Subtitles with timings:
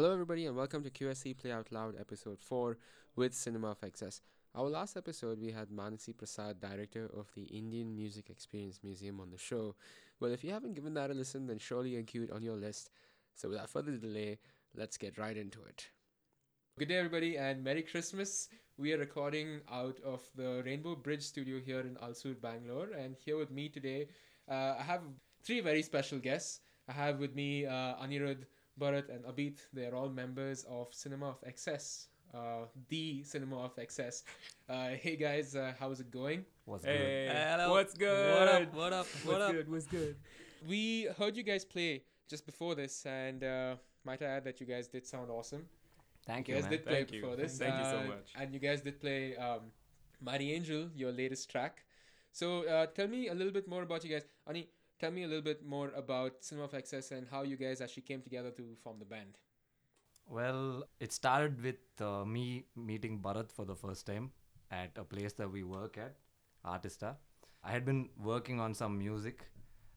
[0.00, 2.78] Hello, everybody, and welcome to QSC Play Out Loud episode 4
[3.16, 4.22] with Cinema of Excess.
[4.54, 9.30] Our last episode, we had Manasi Prasad, director of the Indian Music Experience Museum, on
[9.30, 9.74] the show.
[10.18, 12.92] Well, if you haven't given that a listen, then surely include it on your list.
[13.34, 14.38] So, without further delay,
[14.74, 15.88] let's get right into it.
[16.78, 18.48] Good day, everybody, and Merry Christmas.
[18.78, 23.36] We are recording out of the Rainbow Bridge studio here in Ulsoor, Bangalore, and here
[23.36, 24.08] with me today,
[24.50, 25.02] uh, I have
[25.44, 26.60] three very special guests.
[26.88, 28.46] I have with me uh, Anirudh,
[28.78, 29.60] Bharat, and Abit.
[29.72, 34.24] They are all members of Cinema of Excess, uh, the Cinema of Excess.
[34.68, 36.44] Uh, hey guys, uh, how's it going?
[36.64, 37.70] What's Hey, Hello.
[37.70, 38.34] what's good?
[38.38, 38.74] What up?
[38.74, 39.06] What up?
[39.06, 39.52] What's What up?
[39.52, 39.70] good?
[39.70, 40.16] What's good?
[40.68, 43.74] We heard you guys play just before this, and uh,
[44.04, 45.66] might I add that you guys did sound awesome.
[46.26, 46.78] Thank You you, guys man.
[46.78, 47.20] did play Thank you.
[47.22, 47.58] before this.
[47.58, 48.32] Thank you so uh, much.
[48.38, 49.60] And you guys did play um,
[50.20, 51.82] Mighty Angel, your latest track.
[52.32, 54.22] So uh, tell me a little bit more about you guys.
[54.46, 54.68] Ani,
[55.00, 58.02] tell me a little bit more about Cinema of Excess and how you guys actually
[58.02, 59.38] came together to form the band.
[60.26, 64.30] Well, it started with uh, me meeting Bharat for the first time
[64.70, 66.14] at a place that we work at,
[66.64, 67.16] Artista.
[67.64, 69.44] I had been working on some music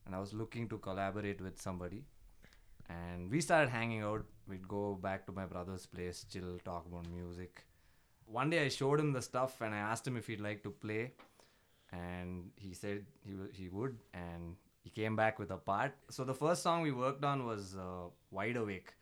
[0.05, 2.03] and I was looking to collaborate with somebody.
[2.89, 4.25] And we started hanging out.
[4.47, 7.63] We'd go back to my brother's place, chill, talk about music.
[8.25, 10.71] One day I showed him the stuff and I asked him if he'd like to
[10.71, 11.13] play.
[11.91, 13.97] And he said he, w- he would.
[14.13, 15.93] And he came back with a part.
[16.09, 18.93] So the first song we worked on was uh, Wide Awake.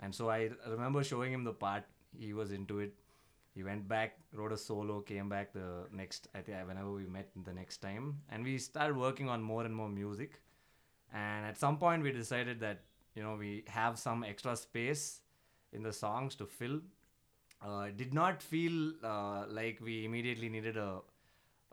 [0.00, 1.84] And so I remember showing him the part.
[2.18, 2.94] He was into it.
[3.54, 7.28] He went back, wrote a solo, came back the next, I think, whenever we met
[7.44, 8.20] the next time.
[8.28, 10.40] And we started working on more and more music.
[11.12, 12.80] And at some point, we decided that,
[13.14, 15.20] you know, we have some extra space
[15.72, 16.80] in the songs to fill.
[17.64, 20.98] Uh, it did not feel uh, like we immediately needed a,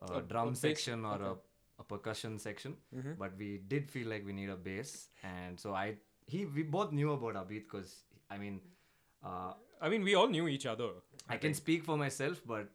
[0.08, 1.24] a, A- drum a section or okay.
[1.26, 1.36] a,
[1.82, 3.14] a percussion section Mhm.
[3.24, 4.94] but we did feel like we need a bass
[5.34, 5.86] and so i
[6.36, 7.96] he we both knew about abit because
[8.36, 8.62] i mean
[9.30, 9.54] uh,
[9.86, 10.88] I mean, we all knew each other.
[11.34, 12.68] i can speak for myself but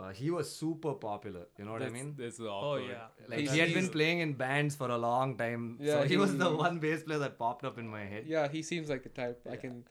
[0.00, 3.04] uh, he was super popular you know what i mean This is Oh yeah.
[3.32, 6.16] like He's- he had been playing in bands for a long time Yeah, so he,
[6.22, 9.02] was the one bass player that popped up in my head Yeah, he seems like
[9.08, 9.46] the type.
[9.56, 9.84] I can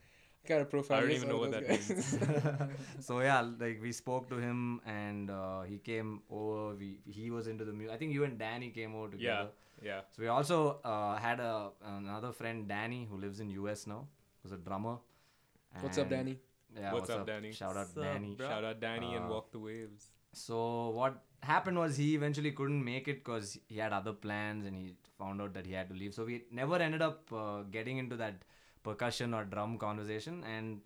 [0.48, 0.98] kind of profile.
[0.98, 2.68] I don't even know what that those guys.
[3.06, 7.46] so yeah like we spoke to him and uh, he came over we he was
[7.52, 9.48] into the music i think you and danny came over together
[9.82, 10.00] Yeah, yeah.
[10.16, 14.06] So we also uh, had a another friend Danny who lives in US now,
[14.42, 14.96] who's a drummer.
[15.80, 16.38] What's up, Danny?
[16.76, 17.50] Yeah, What's up, Danny?
[17.52, 18.34] Shout out What's Danny.
[18.38, 18.48] bro?
[18.52, 20.06] Shout out Danny and Uh, Walk the Waves.
[20.32, 20.58] So
[21.00, 24.94] what happened was he eventually couldn't make it because he had other plans and he
[25.18, 26.14] found out that he had to leave.
[26.14, 28.44] So we never ended up uh, getting into that
[28.88, 30.80] percussion or drum conversation and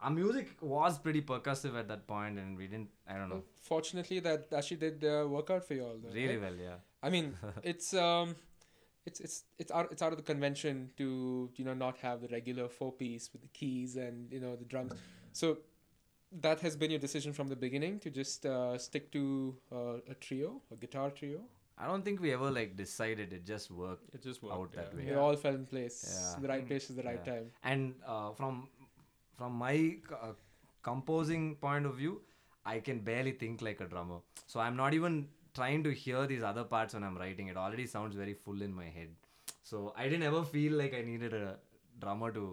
[0.00, 4.18] our music was pretty percussive at that point and we didn't I don't know Fortunately,
[4.20, 5.98] that actually did uh, work out for you all.
[6.02, 6.40] Though, really right?
[6.46, 8.34] well yeah I mean, it's um,
[9.06, 12.28] it's it's it's out it's out of the convention to you know not have the
[12.28, 14.92] regular four piece with the keys and you know the drums.
[15.32, 15.58] So
[16.40, 20.14] that has been your decision from the beginning to just uh, stick to uh, a
[20.14, 21.40] trio, a guitar trio.
[21.78, 24.56] I don't think we ever like decided it just worked It just worked.
[24.56, 24.98] out that yeah.
[24.98, 25.04] way.
[25.10, 26.40] They all fell in place, Yeah.
[26.42, 27.32] the right place at the right Yeah.
[27.34, 27.50] time.
[27.62, 28.68] and uh, from
[29.38, 30.32] from my uh,
[30.88, 32.12] composing point of view
[32.72, 34.18] i can barely think like a drummer
[34.52, 35.14] so i'm not even
[35.58, 38.72] trying to hear these other parts when i'm writing it already sounds very full in
[38.80, 39.14] my head
[39.70, 41.56] so i didn't ever feel like i needed a
[42.04, 42.44] drummer to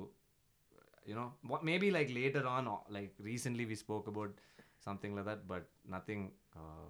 [1.11, 4.31] you know what maybe like later on like recently we spoke about
[4.87, 6.87] something like that but nothing uh,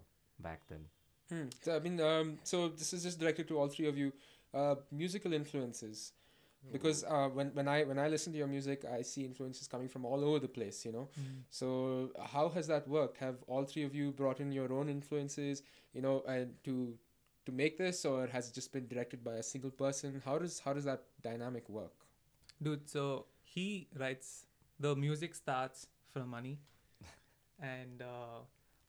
[0.47, 0.85] back then
[1.29, 1.45] Hmm.
[1.61, 4.11] So I mean, um, so this is just directed to all three of you.
[4.53, 6.13] Uh, musical influences,
[6.71, 9.87] because uh, when when I when I listen to your music, I see influences coming
[9.87, 10.85] from all over the place.
[10.85, 11.09] You know,
[11.49, 13.17] so how has that worked?
[13.17, 15.61] Have all three of you brought in your own influences?
[15.93, 16.97] You know, and to
[17.45, 20.21] to make this, or has it just been directed by a single person?
[20.25, 21.93] How does how does that dynamic work?
[22.61, 24.45] Dude, so he writes
[24.79, 26.59] the music starts from money,
[27.61, 28.41] and uh,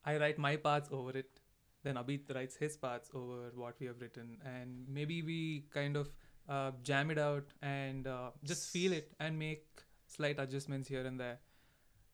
[0.05, 1.40] I write my parts over it.
[1.83, 6.11] Then Abit writes his parts over what we have written, and maybe we kind of
[6.49, 9.67] uh, jam it out and uh, just feel it and make
[10.07, 11.39] slight adjustments here and there.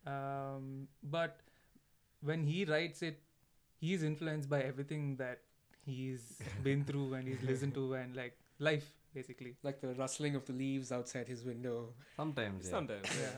[0.06, 1.40] Um, but
[2.22, 3.20] when he writes it,
[3.80, 5.40] he's influenced by everything that
[5.84, 9.56] he's been through and he's listened to and like life basically.
[9.62, 11.94] Like the rustling of the leaves outside his window.
[12.16, 12.70] sometimes yeah.
[12.70, 13.08] Sometimes.
[13.20, 13.30] Yeah.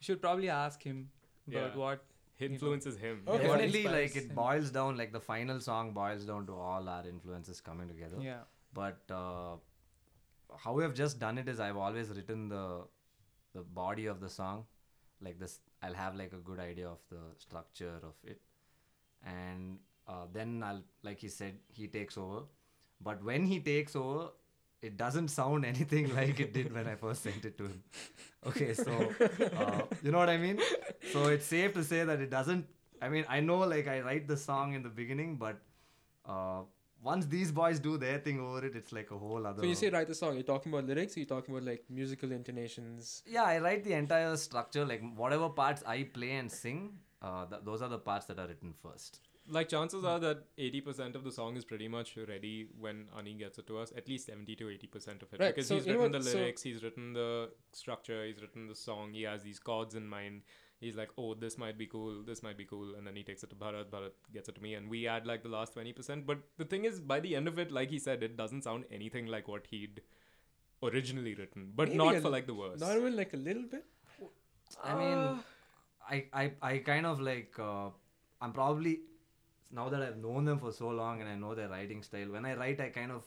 [0.00, 1.10] You should probably ask him
[1.48, 1.76] about Yeah.
[1.76, 2.11] what He
[2.42, 3.22] influences him.
[3.26, 3.42] Okay.
[3.42, 3.48] Yeah.
[3.48, 7.60] definitely like it boils down like the final song boils down to all our influences
[7.60, 8.40] coming together yeah.
[8.74, 9.56] but uh,
[10.58, 12.64] how we have just done it is i've always written the
[13.54, 14.64] the body of the song
[15.20, 18.40] like this i'll have like a good idea of the structure of it
[19.24, 19.78] and
[20.08, 22.42] uh, then i'll like he said he takes over
[23.00, 24.30] but when he takes over
[24.82, 27.82] it doesn't sound anything like it did when I first sent it to him.
[28.46, 28.92] Okay, so
[29.56, 30.58] uh, you know what I mean.
[31.12, 32.66] So it's safe to say that it doesn't.
[33.00, 35.60] I mean, I know like I write the song in the beginning, but
[36.26, 36.62] uh,
[37.02, 39.62] once these boys do their thing over it, it's like a whole other.
[39.62, 40.34] So you say write the song.
[40.34, 41.16] You're talking about lyrics.
[41.16, 43.22] You're talking about like musical intonations.
[43.26, 46.98] Yeah, I write the entire structure, like whatever parts I play and sing.
[47.20, 49.20] Uh, th- those are the parts that are written first.
[49.48, 53.34] Like chances are that eighty percent of the song is pretty much ready when Ani
[53.34, 53.92] gets it to us.
[53.96, 56.12] At least seventy to eighty percent of it, Right, because so he's you know written
[56.12, 59.12] what, the so- lyrics, he's written the structure, he's written the song.
[59.12, 60.42] He has these chords in mind.
[60.80, 63.42] He's like, oh, this might be cool, this might be cool, and then he takes
[63.44, 63.90] it to Bharat.
[63.90, 66.24] Bharat gets it to me, and we add like the last twenty percent.
[66.26, 68.84] But the thing is, by the end of it, like he said, it doesn't sound
[68.92, 70.00] anything like what he'd
[70.82, 72.80] originally written, but Maybe not for l- like the verse.
[72.80, 73.84] Not even like a little bit.
[74.82, 75.38] I mean,
[76.08, 77.90] I, I, I kind of like, uh,
[78.40, 79.00] I'm probably,
[79.72, 82.44] now that I've known them for so long and I know their writing style, when
[82.44, 83.24] I write, I kind of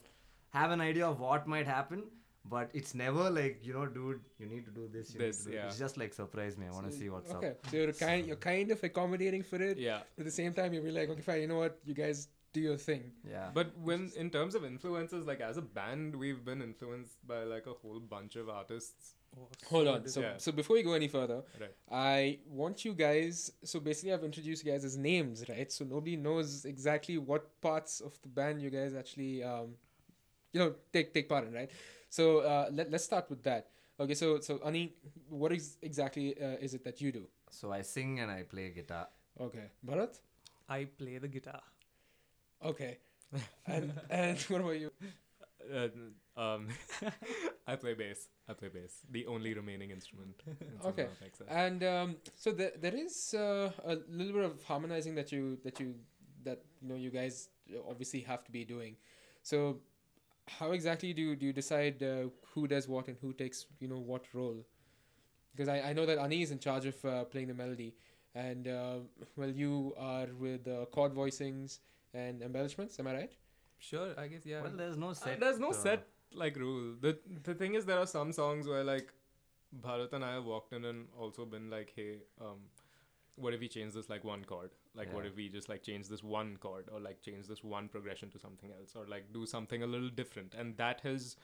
[0.50, 2.04] have an idea of what might happen,
[2.44, 5.12] but it's never like, you know, dude, you need to do this.
[5.12, 5.66] You This, need to do yeah.
[5.66, 6.66] It's just like, surprise me.
[6.70, 7.50] I want to see what's okay.
[7.50, 7.66] up.
[7.70, 8.26] So you're kind.
[8.26, 9.78] You're kind of accommodating for it.
[9.78, 10.00] yeah.
[10.18, 11.40] At the same time, you'll be like, okay, fine.
[11.40, 11.78] You know what?
[11.84, 13.10] You guys do your thing.
[13.28, 13.50] Yeah.
[13.52, 17.66] But when in terms of influences, like as a band, we've been influenced by like
[17.66, 19.16] a whole bunch of artists.
[19.38, 20.06] Oh, Hold on.
[20.08, 20.36] So, Yeah.
[20.38, 21.74] so before we go any further, Right.
[21.90, 23.52] I want you guys.
[23.64, 25.70] So basically, I've introduced you guys as names, right?
[25.70, 29.76] So nobody knows exactly what parts of the band you guys actually, um,
[30.52, 31.70] you know, take take part in, right?
[32.08, 33.68] So uh, let let's start with that.
[34.00, 34.14] Okay.
[34.14, 34.94] So so Ani,
[35.28, 37.28] what is exactly uh, is it that you do?
[37.50, 39.08] So I sing and I play guitar.
[39.40, 40.18] Okay, Bharat.
[40.68, 41.60] I play the guitar.
[42.64, 42.98] Okay,
[43.66, 44.90] and and what about you?
[45.72, 45.88] Uh,
[46.36, 46.68] um,
[47.66, 48.28] I play bass.
[48.48, 49.00] I play bass.
[49.10, 50.42] The only remaining instrument.
[50.46, 51.08] in Okay.
[51.36, 55.58] Cinema And um, so there, there is uh, a little bit of harmonizing that you
[55.64, 55.94] that you
[56.44, 57.48] that you know you guys
[57.88, 58.96] obviously have to be doing.
[59.42, 59.80] So
[60.48, 63.98] how exactly do do you decide uh, who does what and who takes you know
[63.98, 64.64] what role?
[65.54, 67.94] Because I, I know that Ani is in charge of uh, playing the melody,
[68.34, 68.98] and uh,
[69.36, 71.78] well you are with uh, chord voicings
[72.14, 72.98] and embellishments.
[73.00, 73.32] Am I right?
[73.78, 74.60] Sure, I guess yeah.
[74.62, 75.40] Well, there's no Uh, set.
[75.40, 76.94] there's no uh, set like rule.
[77.00, 79.12] The the thing is, there are some songs where like
[79.80, 82.58] Bharat and I have walked in and also been like, hey, um,
[83.36, 84.70] what if we change this like one chord?
[84.94, 87.88] Like, what if we just like change this one chord or like change this one
[87.88, 90.54] progression to something else or like do something a little different?
[90.54, 91.36] And that has.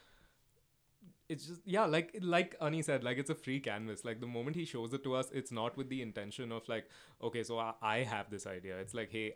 [1.29, 4.05] It's just yeah, like like Ani said, like it's a free canvas.
[4.05, 6.89] Like the moment he shows it to us, it's not with the intention of like,
[7.23, 8.79] okay, so I, I have this idea.
[8.79, 9.35] It's like, hey,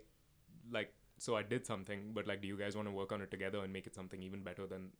[0.71, 3.31] like so I did something, but like, do you guys want to work on it
[3.31, 4.91] together and make it something even better than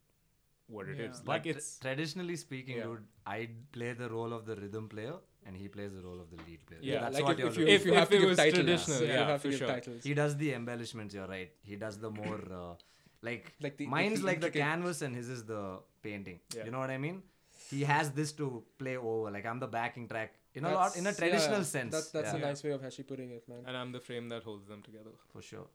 [0.67, 1.17] what it is?
[1.17, 1.21] Yeah.
[1.25, 2.83] But Like tra- it's traditionally speaking, Yeah.
[2.83, 5.13] dude, I play the role of the rhythm player
[5.45, 6.79] and he plays the role of the lead player.
[6.81, 8.29] Yeah, that's like what if, you're if you if you have if to it give
[8.29, 9.67] was titles, traditional, you yeah, have for to give sure.
[9.67, 10.03] titles.
[10.03, 11.13] He does the embellishments.
[11.15, 11.51] You're right.
[11.63, 12.73] He does the more uh,
[13.21, 16.39] like, Like the- the mine's key like the canvas and his is the painting.
[16.55, 16.65] Yeah.
[16.65, 17.23] You know what I mean?
[17.69, 19.31] He has this to play over.
[19.31, 20.33] Like I'm the backing track.
[20.53, 21.91] In a lot, in a traditional yeah, sense.
[21.93, 23.59] That's that's yeah, a nice way of actually putting it, man.
[23.67, 25.11] and I'm the frame that holds them together.
[25.31, 25.67] for sure.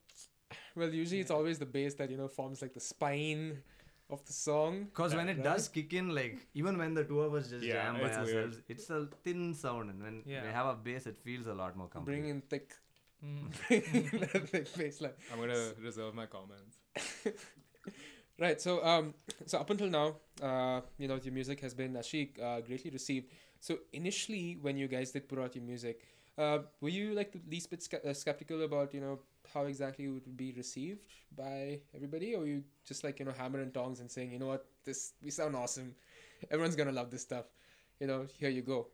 [0.74, 3.62] Well, usually it's always the bass that you know forms like the spine
[4.10, 4.84] of the song.
[4.84, 5.44] Because when it Right?
[5.44, 8.16] does kick in, like even when the two of us just Yeah, jam by it's
[8.18, 8.36] weird.
[8.36, 10.42] ourselves, it's a thin sound, and when Yeah.
[10.44, 12.14] we have a bass, it feels a lot more complete.
[12.14, 12.74] Bring in thick,
[13.24, 13.52] Mm.
[14.48, 15.12] thick bass line.
[15.32, 16.78] I'm gonna reserve my comments.
[18.38, 18.60] Right.
[18.60, 19.14] So um,
[19.46, 23.28] so up until now, uh, you know, your music has been actually uh, greatly received.
[23.60, 26.00] So initially, when you guys did put out your music,
[26.38, 29.20] uh, were you like the least bit ske- uh, skeptical about you know
[29.52, 31.00] how exactly it would be received
[31.36, 34.38] by everybody, or were you just like you know hammer and tongs and saying, you
[34.38, 35.94] know what, this we sound awesome,
[36.50, 37.46] everyone's gonna love this stuff,
[38.00, 38.88] you know, here you go.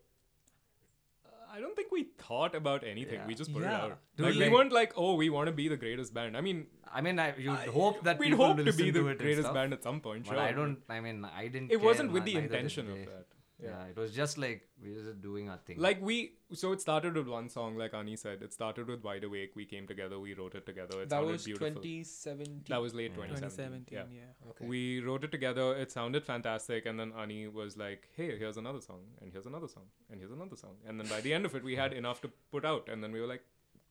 [1.27, 3.21] Uh, I don't think we thought about anything.
[3.21, 3.27] Yeah.
[3.27, 3.77] We just put Yeah.
[3.77, 3.99] it out.
[4.17, 6.37] Dude, like, we weren't like, oh, we want to be the greatest band.
[6.37, 8.85] I mean, I mean, I, you'd I- hope that we'd people hope will to be
[8.85, 10.25] listen the to it and greatest band at some point.
[10.27, 10.41] But sure.
[10.41, 10.79] I don't.
[10.89, 11.71] I mean, I didn't.
[11.73, 13.27] It wasn't with ni- the intention of that.
[13.63, 13.71] Yeah.
[13.71, 13.87] Yeah.
[13.91, 15.79] it was just like we were just doing our thing.
[15.79, 18.41] Like we, so it started with one song, like Ani said.
[18.43, 19.57] It started with Wide Awake.
[19.57, 20.21] We came together.
[20.21, 21.01] We wrote it together.
[21.03, 21.83] It that sounded was beautiful.
[21.83, 22.65] 2017.
[22.69, 23.27] That was late Yeah.
[23.27, 23.87] 2017.
[23.91, 24.05] 2017, Yeah.
[24.21, 24.51] yeah.
[24.51, 24.67] okay.
[24.67, 25.75] We wrote it together.
[25.77, 26.87] It sounded fantastic.
[26.87, 29.01] And then Ani was like, hey, here's another song.
[29.21, 29.87] And here's another song.
[30.11, 30.77] And here's another song.
[30.87, 32.89] And then by the end of it, we had enough to put out.
[32.89, 33.43] And then we were like,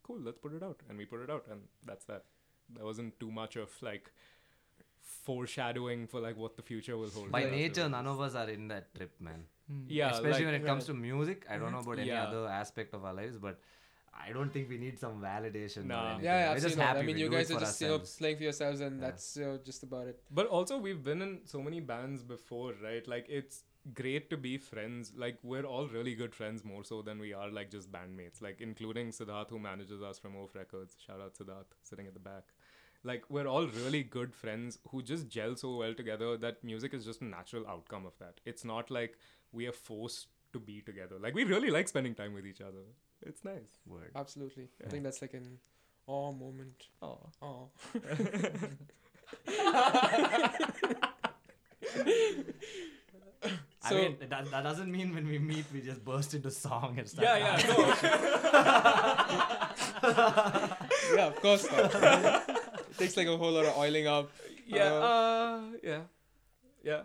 [0.01, 0.79] cool, let's put it out.
[0.87, 1.45] And we put it out.
[1.51, 2.23] And that's that.
[2.73, 4.11] There wasn't too much of like
[5.01, 7.31] foreshadowing for like what the future will hold.
[7.31, 9.43] by nature, none of us are in that trip, man.
[9.71, 9.85] Mm.
[9.89, 10.95] Yeah, Especially like, when it comes right.
[10.95, 11.45] to music.
[11.49, 12.23] I don't know about any Yeah.
[12.25, 13.59] other aspect of our lives, but
[14.19, 15.85] I don't think we need some validation.
[15.85, 15.95] Nah.
[16.03, 16.25] Or anything.
[16.25, 16.77] yeah, yeah, We're just absolutely.
[16.77, 16.87] not.
[16.87, 18.15] happy I mean, you do it guys are for just you know ourselves.
[18.17, 19.07] playing for yourselves, and Yeah.
[19.07, 20.23] that's you know, just about it.
[20.31, 23.05] But also, we've been in so many bands before, right?
[23.07, 25.13] Like, it's great to be friends.
[25.15, 28.41] Like, we're all really good friends more so than we are, like, just bandmates.
[28.41, 30.97] Like, including Siddharth, who manages us from Oaf Records.
[31.05, 32.53] Shout out Siddharth, sitting at the back.
[33.09, 37.05] like we're all really good friends who just gel so well together that music is
[37.09, 38.39] just a natural outcome of that.
[38.43, 39.13] It's not like
[39.51, 41.15] we are forced to be together.
[41.19, 42.83] Like we really like spending time with each other.
[43.25, 43.79] It's nice.
[43.85, 44.11] Word.
[44.15, 44.67] Absolutely.
[44.85, 45.59] I think that's like an
[46.07, 46.87] awe moment.
[47.01, 47.19] Oh.
[47.41, 47.69] Oh.
[53.83, 57.07] I mean, that, that doesn't mean when we meet we just burst into song and
[57.07, 57.23] stuff.
[57.23, 57.57] Yeah, yeah.
[57.67, 57.77] No.
[61.15, 61.93] yeah, of course not.
[61.95, 64.29] it takes like a whole lot of oiling up.
[64.67, 64.93] yeah.
[64.93, 65.99] Uh, Uh, yeah.
[66.87, 67.01] Yeah.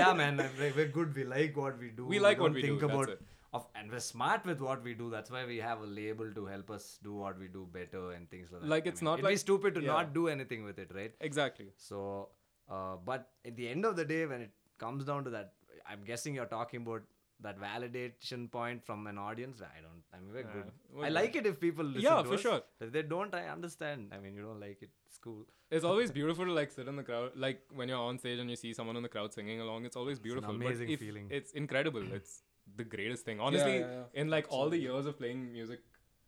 [0.00, 1.14] Yeah, man, we're, good.
[1.14, 2.06] We like what we do.
[2.06, 2.86] we like what don't we think do.
[2.86, 3.18] about
[3.54, 5.10] of and we're smart with what we do.
[5.10, 8.28] That's why we have a label to help us do what we do better and
[8.30, 8.68] things like that.
[8.68, 9.92] Like, I it's mean, not it'd be stupid to yeah.
[9.92, 11.12] not do anything with it, right?
[11.20, 11.68] Exactly.
[11.76, 12.30] So,
[12.70, 15.52] uh, but at the end of the day, when it comes down to that,
[15.88, 17.02] I'm guessing you're talking about
[17.44, 19.62] that validation point from an audience.
[19.62, 20.02] I don't.
[20.12, 21.04] I mean, we're Yeah, good.
[21.08, 22.40] I like it if people listen Yeah, for us.
[22.46, 22.60] sure.
[22.80, 24.12] If they don't, I understand.
[24.16, 24.90] I mean, you don't like it.
[25.06, 25.44] It's cool.
[25.70, 28.50] It's always beautiful to like sit in the crowd, like when you're on stage and
[28.50, 29.84] you see someone in the crowd singing along.
[29.84, 30.54] It's always beautiful.
[30.54, 31.28] amazing but feeling.
[31.30, 32.12] It's incredible.
[32.20, 32.42] It's
[32.82, 33.40] the greatest thing.
[33.40, 34.20] Honestly, yeah, yeah.
[34.22, 35.80] in like all the years of playing music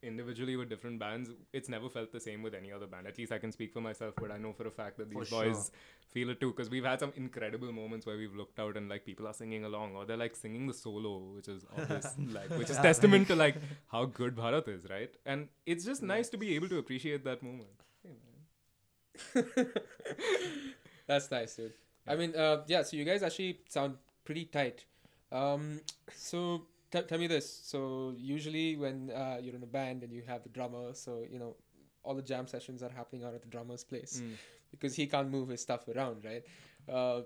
[0.03, 3.07] individually with different bands, it's never felt the same with any other band.
[3.07, 5.21] At least I can speak for myself, but I know for a fact that For
[5.21, 5.45] these sure.
[5.45, 5.71] boys
[6.13, 6.51] feel it too.
[6.51, 9.65] Because we've had some incredible moments where we've looked out and like people are singing
[9.65, 13.37] along, or they're like singing the solo, which is obvious, like which is testament to
[13.37, 13.57] like
[13.91, 15.15] how good Bharat is, right?
[15.25, 17.69] And it's just nice to be able to appreciate that moment.
[21.07, 21.73] That's nice, dude.
[22.07, 22.83] I mean, uh, yeah.
[22.83, 24.85] So you guys actually sound pretty tight.
[25.33, 25.81] Um,
[26.15, 26.67] so
[27.03, 27.49] tell me this.
[27.65, 31.39] So usually when uh, you're in a band and you have the drummer, so you
[31.39, 31.57] know
[32.03, 34.35] all the jam sessions are happening out at the drummer's place Mm.
[34.71, 36.45] because he can't move his stuff around, right?
[36.89, 37.23] Uh,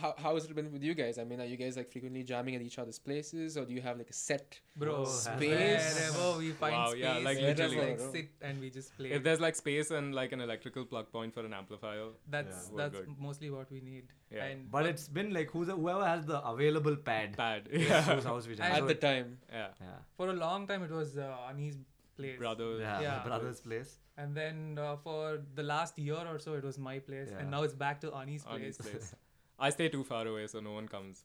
[0.00, 1.18] how how has it been with you guys?
[1.18, 3.80] I mean, are you guys like frequently jamming at each other's places, or do you
[3.80, 4.58] have like a set?
[4.76, 5.40] Bro, Space.
[5.40, 7.90] wherever we find Wow, space, yeah, like we just literally.
[7.90, 9.10] like sit and we just play.
[9.12, 12.76] If there's like space and like an electrical plug point for an amplifier, that's Yeah.
[12.76, 13.14] That's good.
[13.18, 14.04] mostly what we need.
[14.30, 14.44] Yeah.
[14.46, 17.36] And But it's been like who's whoever has the available pad.
[17.36, 17.68] bad.
[17.70, 18.02] is Yeah.
[18.02, 18.72] whose house we jam.
[18.72, 19.68] At So the it- time, yeah.
[19.80, 19.98] yeah.
[20.16, 21.78] for a long time it was uh, Ani's
[22.16, 22.36] place.
[22.38, 22.78] Brother.
[22.80, 23.22] Yeah, Yeah.
[23.24, 23.98] brother's place.
[24.16, 27.38] And then uh, for the last year or so, it was my place, Yeah.
[27.38, 29.14] and now it's back to Ani's Ani's place.
[29.58, 29.66] place.
[29.66, 31.24] I stay too far away, so no one comes.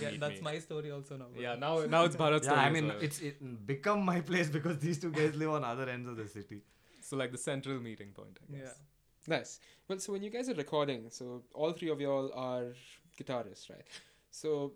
[0.00, 0.40] yeah, that's me.
[0.42, 1.26] my story also now.
[1.36, 2.98] Yeah, now now it's Bharat's Yeah, story I mean well.
[3.00, 6.28] it's it become my place because these two guys live on other ends of the
[6.28, 6.62] city.
[7.00, 8.38] so like the central meeting point.
[8.42, 8.60] I guess.
[8.66, 9.36] Yeah.
[9.36, 9.60] Nice.
[9.88, 12.74] Well, so when you guys are recording, so all three of y'all are
[13.18, 13.86] guitarists, right?
[14.30, 14.72] So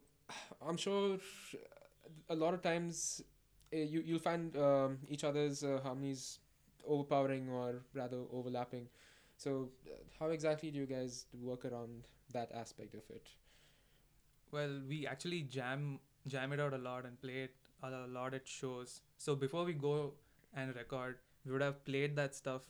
[0.66, 1.18] I'm sure
[2.28, 3.22] a lot of times
[3.74, 6.38] uh, you you'll find um, each other's uh, harmonies
[6.86, 8.88] overpowering or rather overlapping.
[9.36, 13.28] So uh, how exactly do you guys work around that aspect of it?
[14.50, 18.46] Well, we actually jam jam it out a lot and play it a lot at
[18.46, 19.00] shows.
[19.18, 20.14] So before we go
[20.54, 22.62] and record, we would have played that stuff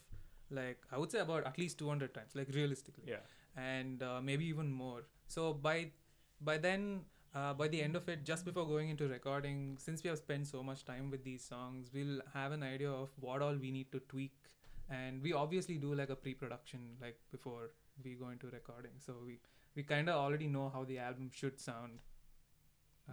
[0.51, 3.05] like I would say about at least 200 times, like realistically.
[3.07, 3.25] Yeah.
[3.57, 5.03] and uh, maybe even more.
[5.29, 5.91] So by
[6.41, 7.03] by then,
[7.35, 10.47] uh, by the end of it, just before going into recording, since we have spent
[10.47, 13.93] so much time with these songs, we'll have an idea of what all we need
[13.93, 14.33] to tweak,
[14.91, 17.71] and we obviously do like a pre-production like before
[18.05, 18.93] we go into recording.
[18.99, 19.41] So we
[19.75, 22.01] we kind of already know how the album should sound.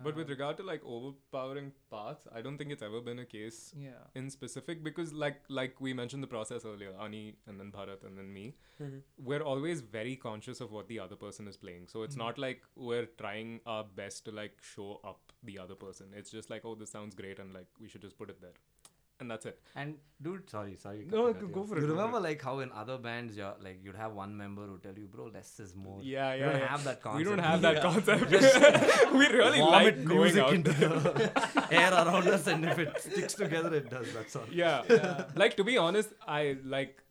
[0.03, 3.25] But with Um, regard to like overpowering parts, I don't think it's ever been a
[3.25, 7.71] case yeah, in specific because like like we mentioned the process earlier, Ani and then
[7.77, 8.43] Bharat and then me.
[9.29, 11.88] we're always very conscious of what the other person is playing.
[11.88, 12.24] So it's Mhm.
[12.25, 16.13] not like we're trying our best to like show up the other person.
[16.21, 18.53] It's just like, oh, this sounds great, and like we should just put it there,
[19.19, 19.59] and that's it.
[19.75, 21.05] And dude, sorry, sorry.
[21.09, 21.69] No, go- you go off.
[21.69, 24.13] for it, You go for remember like how in other bands, you're like you'd have
[24.13, 25.99] one member who tell you, bro, less is more.
[26.01, 26.45] Yeah, yeah.
[26.47, 26.67] We don't yeah.
[26.67, 27.17] have that concept.
[27.17, 27.83] We don't concept.
[27.83, 28.39] have that Yeah.
[28.39, 29.13] concept.
[29.13, 30.53] we really Vomit like going music out.
[30.53, 34.11] into the air around us, and if it sticks together, it does.
[34.13, 34.43] That's all.
[34.51, 34.83] yeah.
[34.89, 35.25] Yeah.
[35.35, 37.03] like to be honest, I like.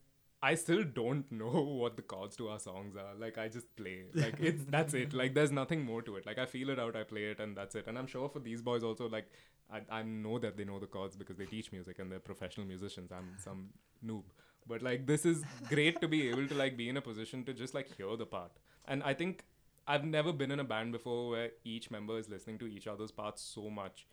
[0.43, 3.15] I still don't know what the chords to our songs are.
[3.19, 4.05] Like I just play.
[4.15, 5.13] Like it's that's it.
[5.13, 6.27] Like there's nothing more to it.
[6.27, 7.87] Like I feel it out, I play it, and that's it.
[7.87, 9.31] And I'm sure for these boys also, like
[9.71, 12.67] I, I know that they know the chords because they teach music and they're professional
[12.67, 13.11] musicians.
[13.13, 13.71] I'm some
[14.05, 14.25] noob.
[14.67, 17.55] But like this is great to be able to like be in a position to
[17.55, 18.53] just like hear the part.
[18.87, 19.45] And I think
[19.87, 23.11] I've never been in a band before where each member is listening to each other's
[23.11, 24.07] parts so much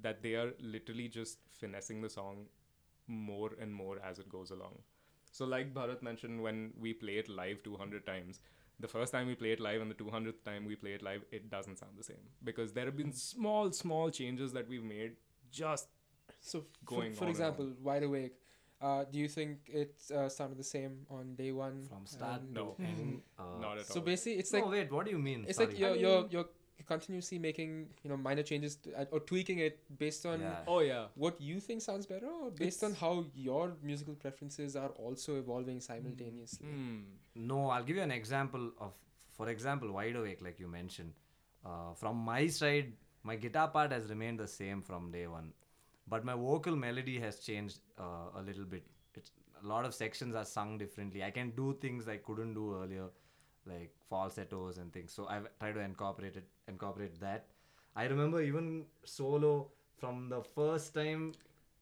[0.00, 2.46] that they are literally just finessing the song
[3.06, 4.78] more and more as it goes along.
[5.30, 8.40] So, like Bharat mentioned, when we play it live 200 times,
[8.78, 11.22] the first time we play it live and the 200th time we play it live,
[11.30, 15.12] it doesn't sound the same because there have been small, small changes that we've made
[15.50, 15.88] just
[16.40, 18.34] So, Going for, for on and example, Wide Awake,
[18.80, 21.84] uh, do you think it uh, sounded the same on day one?
[21.88, 22.74] From start and- No.
[22.78, 23.20] to end.
[23.38, 23.94] Uh, not at all.
[23.96, 24.92] So basically, it's no, like wait.
[24.92, 25.44] What do you mean?
[25.48, 25.68] it's Sorry.
[25.68, 26.48] like you're I you're you're
[26.86, 30.56] continuously making you know minor changes to, uh, or tweaking it based on Yeah.
[30.66, 31.06] Oh yeah.
[31.14, 35.80] what you think sounds better, or based on how your musical preferences are also evolving
[35.80, 36.66] simultaneously?
[36.66, 36.98] Hmm.
[37.34, 38.92] No, I'll give you an example of,
[39.36, 41.12] for example, Wide Awake, like you mentioned.
[41.64, 45.52] Uh, from my side, my guitar part has remained the same from day one,
[46.08, 48.84] but my vocal melody has changed uh, a little bit.
[49.14, 49.30] It's
[49.62, 51.22] a lot of sections are sung differently.
[51.22, 53.08] I can do things I couldn't do earlier,
[53.70, 55.12] like falsettos and things.
[55.12, 57.46] So I've tried to incorporate it, incorporate that.
[57.96, 61.32] I remember even solo from the first time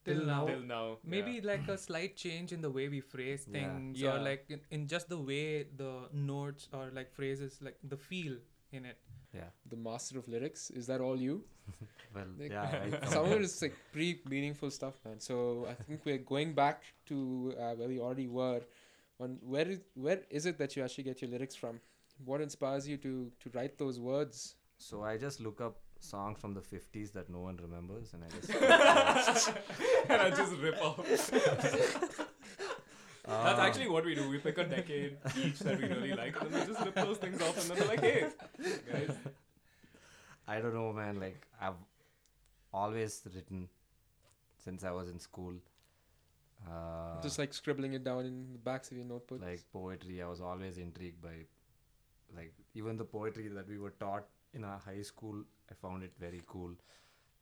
[0.05, 0.45] till, Till now.
[0.47, 0.53] now.
[0.53, 0.97] Till now.
[1.05, 1.41] Maybe yeah.
[1.53, 4.15] like a slight change in the way we phrase things, Yeah.
[4.15, 8.37] or like in, in just the way the notes or like phrases, like the feel
[8.73, 8.99] in it.
[9.35, 9.51] Yeah.
[9.69, 11.45] The master of lyrics is that all you?
[12.15, 12.79] Well, Like, yeah.
[12.79, 15.21] right from Some of it is like pretty meaningful stuff, man.
[15.21, 18.63] So I think we're going back to uh, where we already were.
[19.21, 21.81] On where is where is it that you actually get your lyrics from?
[22.25, 24.55] What inspires you to to write those words?
[24.79, 28.29] So I just look up songs from the 50s that no one remembers and I
[28.37, 28.51] just
[30.09, 31.05] and I just rip off.
[33.27, 34.29] That's Uh, actually what we do.
[34.31, 37.19] We pick a decade each that we really like, and then we just rip those
[37.19, 38.29] things off, and then we're like, hey,
[38.91, 39.15] guys.
[40.47, 41.75] I don't know man like I've
[42.73, 43.69] always written
[44.65, 45.55] since I was in school.
[46.67, 49.43] Uh, Just like scribbling it down in the backs of your notebooks.
[49.43, 51.47] like poetry, I was always intrigued by
[52.37, 55.43] like even the poetry that we were taught in our high school.
[55.71, 56.73] I found it very cool.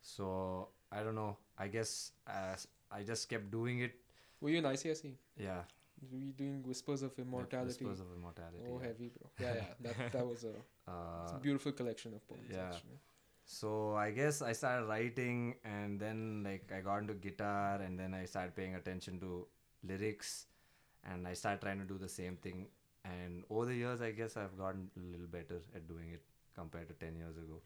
[0.00, 1.36] So I don't know.
[1.58, 3.94] I guess as I just kept doing it.
[4.40, 5.14] Were you in ICSE?
[5.38, 5.62] Yeah.
[6.12, 7.84] Were you doing Whispers of Immortality?
[7.84, 8.58] Whispers of Immortality.
[8.70, 8.86] oh, yeah.
[8.86, 9.30] heavy, bro.
[9.40, 9.64] Yeah, yeah.
[9.80, 10.48] That that was a,
[11.24, 12.44] it's a Uh, beautiful collection of poems.
[12.50, 12.66] yeah.
[12.66, 12.98] Actually.
[13.46, 18.12] So I guess I started writing, and then like I got into guitar, and then
[18.12, 19.46] I started paying attention to
[19.86, 20.46] lyrics,
[21.04, 22.66] and I started trying to do the same thing.
[23.04, 26.22] And over the years, I guess I've gotten a little better at doing it
[26.56, 27.60] compared to ten years ago.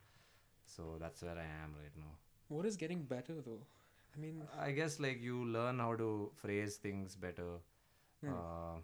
[0.66, 2.12] So that's where I am right now.
[2.48, 3.62] What is getting better though?
[4.14, 7.52] I mean, I guess like you learn how to phrase things better.
[8.22, 8.32] Hmm.
[8.34, 8.78] Uh,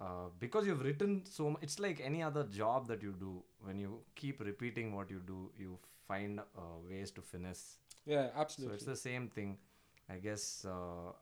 [0.00, 3.42] uh, because you've written so much, it's like any other job that you do.
[3.60, 7.78] When you keep repeating what you do, you find uh, ways to finesse.
[8.04, 8.72] yeah, absolutely.
[8.72, 9.58] So it's the same thing.
[10.08, 11.12] I guess uh,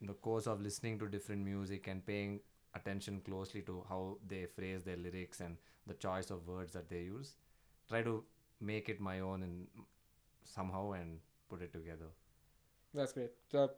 [0.00, 2.40] in the course of listening to different music and paying
[2.74, 7.02] attention closely to how they phrase their lyrics and the choice of words that they
[7.02, 7.36] use,
[7.88, 8.24] try to
[8.60, 9.66] make it my own and
[10.44, 11.18] somehow and
[11.48, 12.06] put it together.
[12.92, 13.30] That's great.
[13.52, 13.68] Uh,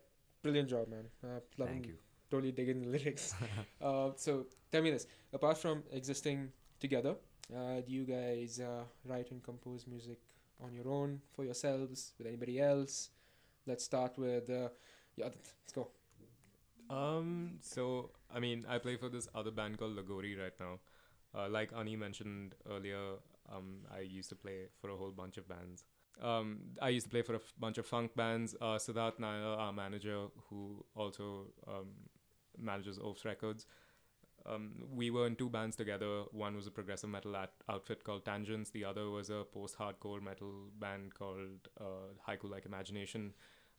[0.42, 1.04] brilliant job, man.
[1.22, 1.94] Uh, loving, Thank you.
[2.30, 3.34] Totally digging the lyrics.
[3.82, 7.14] uh, so tell me this: apart from existing together,
[7.54, 10.18] uh, do you guys uh, write and compose music
[10.62, 13.10] on your own for yourselves with anybody else?
[13.66, 14.68] Let's start with uh,
[15.16, 15.26] yeah.
[15.26, 15.88] Let's go.
[16.90, 17.58] Um.
[17.60, 20.80] So I mean, I play for this other band called Lagori right now.
[21.34, 23.16] Uh, like Ani mentioned earlier,
[23.54, 25.84] um, I used to play for a whole bunch of bands.
[26.22, 28.54] Um, I used to play for a f- bunch of funk bands.
[28.60, 31.88] Uh, Siddharth Nair, our manager, who also um,
[32.60, 33.66] manages Oafs Records.
[34.48, 36.22] Um, we were in two bands together.
[36.30, 38.70] One was a progressive metal at- outfit called Tangents.
[38.70, 43.32] The other was a post-hardcore metal band called uh, Haiku Like Imagination.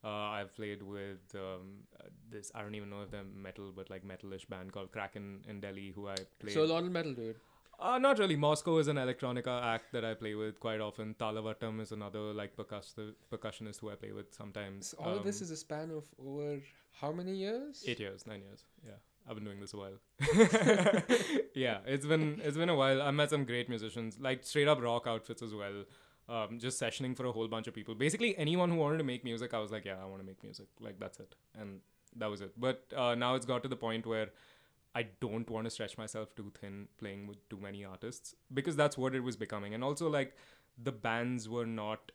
[0.04, 1.84] Uh, I've played with um,
[2.30, 2.52] this.
[2.54, 5.92] I don't even know if they're metal, but like metalish band called Kraken in Delhi,
[5.96, 6.54] who I played.
[6.54, 7.38] So a lot of metal, dude.
[7.80, 8.36] Uh, not really.
[8.36, 11.13] Moscow is an electronica act that I play with quite often.
[11.20, 14.90] Talavattam is another like percuss- percussionist who I play with sometimes.
[14.90, 16.60] So all of this Um, is a span of over
[17.02, 17.84] how many years?
[17.88, 18.66] eight years, nine years.
[18.84, 18.94] Yeah,
[19.28, 20.00] I've been doing this a while.
[21.54, 23.02] yeah, it's been it's been a while.
[23.02, 25.84] I met some great musicians, like straight up rock outfits as well.
[26.30, 27.96] Um, just sessioning for a whole bunch of people.
[27.96, 30.44] Basically, anyone who wanted to make music, I was like, yeah, I want to make
[30.44, 30.68] music.
[30.80, 31.80] Like that's it, and
[32.16, 32.52] that was it.
[32.60, 34.30] But uh, now it's got to the point where
[35.00, 38.98] I don't want to stretch myself too thin playing with too many artists because that's
[39.04, 39.74] what it was becoming.
[39.80, 40.36] And also, like,
[40.90, 42.12] the bands were not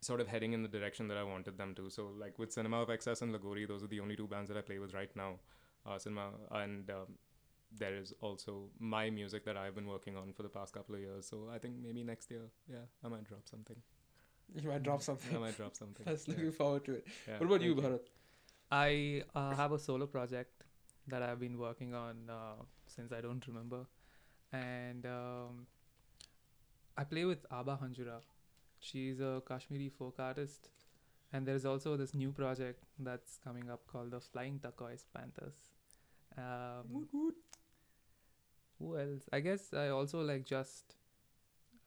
[0.00, 1.90] sort of heading in the direction that I wanted them to.
[1.90, 4.56] So, like, with Cinema of Excess and Lagori, those are the only two bands that
[4.56, 5.34] I play with right now.
[5.86, 7.14] Uh, Cinema, and um,
[7.82, 11.00] there is also my music that I've been working on for the past couple of
[11.00, 11.26] years.
[11.26, 13.76] So, I think maybe next year, yeah, I might drop something.
[14.62, 15.36] You might drop something.
[15.36, 16.06] I might drop something.
[16.08, 17.06] I was Yeah, looking forward to it.
[17.28, 17.38] yeah.
[17.38, 18.00] What about you, Thank Bharat?
[18.72, 20.64] I uh, have a solo project
[21.08, 23.86] that I've been working on uh, since I don't remember,
[24.52, 25.66] and um,
[26.96, 28.20] I play with Abha Hanjura.
[28.78, 30.68] She's a Kashmiri folk artist,
[31.32, 35.54] and there is also this new project that's coming up called the Flying Turquoise Panthers.
[36.38, 37.06] Um,
[38.78, 39.28] Who else?
[39.32, 40.94] I guess I also like just.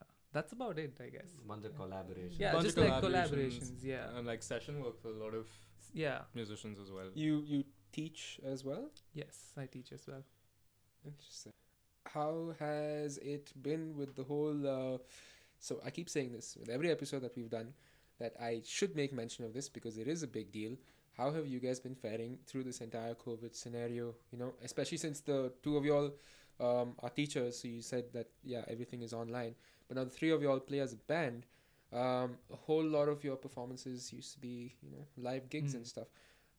[0.01, 1.31] uh, that's about it, I guess.
[1.47, 2.37] Bunch of collaborations.
[2.39, 4.15] Yeah, Bunch just of like collaborations, collaborations, yeah.
[4.15, 5.47] And like session work for a lot of
[5.93, 6.19] Yeah.
[6.35, 7.09] musicians as well.
[7.15, 8.85] You you teach as well.
[9.13, 10.23] Yes, I teach as well.
[11.05, 11.53] Interesting.
[12.13, 14.67] how has it been with the whole?
[14.67, 14.97] Uh,
[15.59, 17.73] so I keep saying this with every episode that we've done,
[18.19, 20.73] that I should make mention of this because it is a big deal.
[21.17, 24.15] How have you guys been faring through this entire COVID scenario?
[24.31, 26.11] You know, especially since the two of y'all
[26.59, 29.55] um, are teachers, so you said that yeah everything is online,
[29.87, 31.45] but now the three of y'all play as a band.
[31.93, 35.77] Um, a whole lot of your performances used to be you know live gigs Mm.
[35.77, 36.07] and stuff.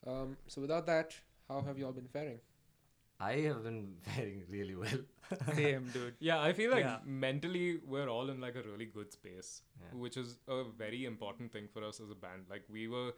[0.06, 1.14] Um, so without that,
[1.48, 2.38] how have y'all been faring?
[3.20, 4.98] I have been faring really well.
[5.54, 6.14] Same, dude.
[6.18, 6.98] Yeah, I feel like Yeah.
[7.04, 9.98] mentally we're all in like a really good space, Yeah.
[9.98, 12.44] which is a very important thing for us as a band.
[12.50, 13.12] Like we were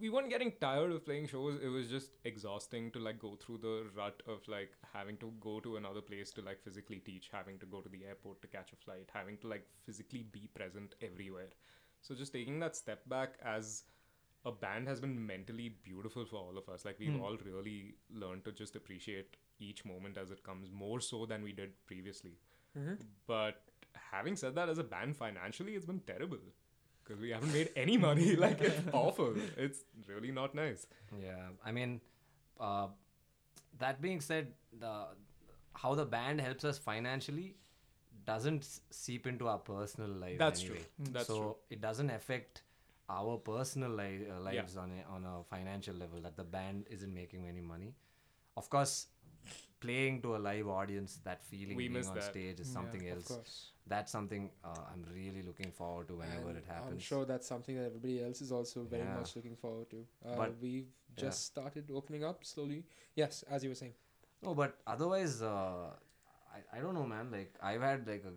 [0.00, 1.58] we weren't getting tired of playing shows.
[1.62, 5.60] It was just exhausting to like go through the rut of like having to go
[5.60, 8.72] to another place to like physically teach, having to go to the airport to catch
[8.72, 11.48] a flight, having to like physically be present everywhere.
[12.00, 13.82] So just taking that step back as
[14.44, 16.84] a band has been mentally beautiful for all of us.
[16.84, 17.20] Like we've Hmm.
[17.22, 21.52] all really learned to just appreciate each moment as it comes more so than we
[21.52, 22.32] did previously.
[22.78, 22.94] Mm-hmm.
[23.26, 23.62] But
[24.10, 26.38] having said that, as a band, financially, it's been terrible
[27.02, 28.34] because we haven't made any money.
[28.46, 29.34] like it's awful.
[29.56, 30.86] It's really not nice.
[31.22, 32.00] Yeah, I mean,
[32.60, 32.88] uh,
[33.78, 35.06] that being said, the
[35.74, 37.56] how the band helps us financially
[38.26, 40.38] doesn't seep into our personal life.
[40.38, 40.78] That's anyway.
[40.98, 41.12] true.
[41.12, 41.56] That's so true.
[41.70, 42.62] it doesn't affect
[43.08, 44.38] our personal li- uh, Yeah.
[44.62, 47.94] lives on a, on a financial level that the band isn't making any money.
[48.56, 49.08] Of course,
[49.80, 52.24] playing to a live audience, that feeling We being on that.
[52.24, 53.28] stage is Yeah, something Of else.
[53.28, 53.70] course.
[53.86, 56.92] That's something uh, I'm really looking forward to whenever And it happens.
[56.92, 59.16] I'm sure that's something that everybody else is also very Yeah.
[59.16, 60.06] much looking forward to.
[60.24, 61.62] Uh, But- we've just yeah.
[61.62, 62.84] started opening up slowly.
[63.14, 63.94] Yes, as you were saying.
[64.42, 65.90] No, but otherwise, uh,
[66.56, 67.30] I, I don't know, man.
[67.30, 68.32] Like I've had like a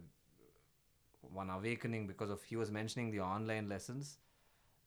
[1.33, 4.17] one awakening because of he was mentioning the online lessons.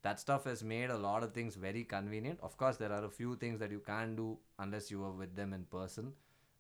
[0.03, 2.39] That stuff has made a lot of things very convenient.
[2.43, 5.37] Of course, there are a few things that you can't do unless you are with
[5.37, 6.13] them in person,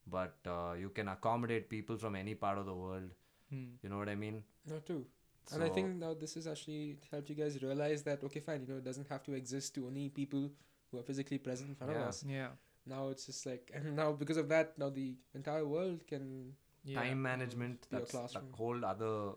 [0.07, 3.11] but uh, you can accommodate people from any part of the world.
[3.50, 3.64] Hmm.
[3.83, 4.42] You know what I mean?
[4.68, 5.07] No, too.
[5.55, 8.68] and I think now this has actually helped you guys realize that okay, fine, you
[8.68, 10.50] know, it doesn't have to exist to only people
[10.90, 12.24] who are physically present in front of us.
[12.29, 12.48] Yeah.
[12.87, 16.53] Now it's just like, and now because of that, now the entire world can.
[16.85, 17.00] yeah.
[17.00, 17.87] time management.
[17.90, 18.44] Your That's a classroom.
[18.53, 19.33] whole other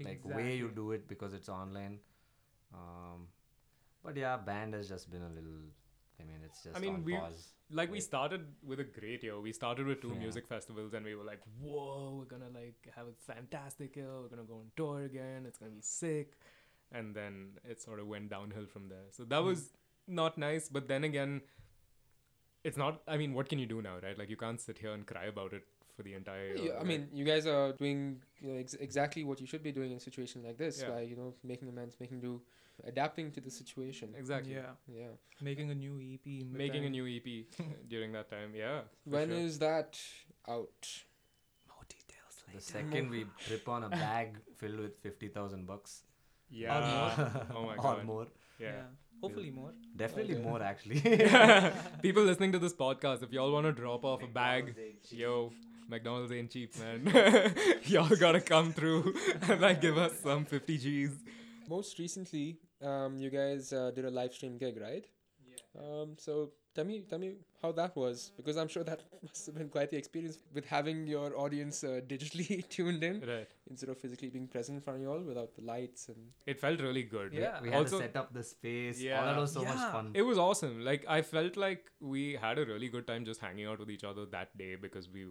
[0.00, 1.98] like way you do it because it's online.
[2.74, 3.28] Um,
[4.04, 5.60] but yeah, band has just been a little.
[6.20, 7.48] I mean, it's just I mean, on we- pause.
[7.70, 9.40] Like we started with a great year.
[9.40, 10.18] We started with two Yeah.
[10.18, 14.10] music festivals, and we were like, "Whoa, we're gonna like have a fantastic year.
[14.20, 15.46] We're gonna go on tour again.
[15.46, 16.36] It's gonna be sick."
[16.90, 19.06] And then it sort of went downhill from there.
[19.10, 19.46] So that hmm.
[19.46, 19.72] was
[20.06, 20.68] not nice.
[20.68, 21.40] But then again,
[22.62, 23.02] it's not.
[23.08, 24.18] I mean, what can you do now, right?
[24.18, 25.64] Like you can't sit here and cry about it
[25.96, 26.56] for the entire year.
[26.66, 29.62] Yeah, I Like, mean, you guys are doing you know, ex- exactly what you should
[29.62, 30.90] be doing in a situation like this Yeah.
[30.90, 32.42] by you know making amends, making do,
[32.84, 34.14] adapting to the situation.
[34.18, 34.54] exactly.
[34.54, 34.72] Yeah.
[34.88, 35.12] Yeah.
[35.40, 36.26] Making a new EP.
[36.26, 37.46] In the Making a new EP
[37.88, 38.52] during that time.
[38.54, 38.80] Yeah.
[39.04, 39.68] for When is sure.
[39.68, 39.98] that
[40.48, 40.86] out?
[41.68, 42.58] More details later.
[42.58, 46.02] The second we trip on a bag filled with fifty thousand bucks,
[46.50, 46.74] Yeah.
[47.54, 48.00] oh my god.
[48.00, 48.26] or more,
[48.58, 48.82] Yeah.
[49.20, 49.70] Hopefully more.
[49.96, 50.42] definitely Okay.
[50.42, 51.00] more actually.
[52.02, 54.74] People listening to this podcast, if y'all want to drop off a bag,
[55.10, 55.52] yo,
[55.88, 57.54] McDonald's ain't cheap, man.
[57.84, 59.14] y'all gotta come through
[59.48, 61.10] and like give us some 50 G's.
[61.72, 65.06] Most recently, um, you guys uh, did a live stream gig, right?
[65.50, 65.82] Yeah.
[65.82, 67.28] Um, so tell me, tell me
[67.62, 71.06] how that was because I'm sure that must have been quite the experience with having
[71.12, 73.48] your audience uh, digitally tuned in Right.
[73.70, 76.18] instead of physically being present in front of you all without the lights and.
[76.54, 77.32] It felt really good.
[77.32, 77.60] Yeah.
[77.62, 79.00] we had Also- to set up the space.
[79.00, 79.32] Yeah, All Yeah.
[79.32, 80.10] that was so much fun.
[80.22, 80.74] It was awesome.
[80.90, 84.04] Like I felt like we had a really good time just hanging out with each
[84.12, 85.24] other that day because we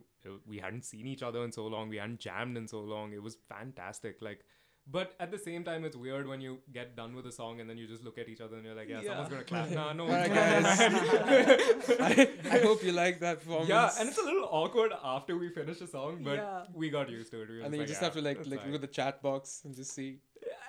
[0.53, 1.93] we hadn't seen each other in so long.
[1.97, 3.13] We hadn't jammed in so long.
[3.19, 4.21] It was fantastic.
[4.29, 4.43] Like,
[4.87, 7.69] but at the same time, it's weird when you get done with a song and
[7.69, 9.69] then you just look at each other and you're like, yeah, someone's gonna clap.
[9.69, 11.97] Nah, no Alright, one's guys.
[11.99, 13.69] I, I hope you like that performance.
[13.69, 16.63] Yeah, and it's a little awkward after we finish a song, but Yeah.
[16.73, 17.49] we got used to it.
[17.49, 18.71] We and then you just yeah, have to like like fine.
[18.71, 20.17] look at the chat box and just see.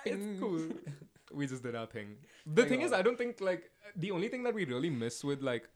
[0.05, 0.67] it's cool.
[1.33, 2.17] we just did our thing.
[2.45, 2.93] The Hang thing is.
[2.93, 5.67] I don't think like the only thing that we really miss with like